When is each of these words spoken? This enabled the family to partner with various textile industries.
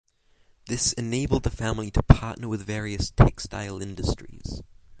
This 0.65 0.93
enabled 0.93 1.43
the 1.43 1.51
family 1.51 1.91
to 1.91 2.01
partner 2.01 2.47
with 2.47 2.65
various 2.65 3.11
textile 3.11 3.83
industries. 3.83 4.63